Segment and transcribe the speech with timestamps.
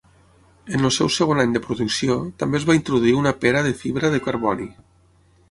[0.77, 2.15] En el seu segon any de producció,
[2.45, 4.69] també es va introduir una pera de fibra de carboni.